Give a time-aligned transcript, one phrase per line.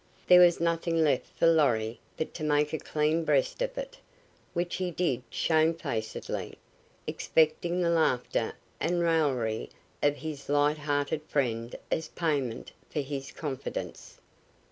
[0.25, 3.99] There was nothing left for Lorry but to make a clean breast of it,
[4.53, 6.57] which he did shamefacedly,
[7.05, 9.69] expecting the laughter and raillery
[10.01, 14.19] of his light hearted friend as payment for his confidence.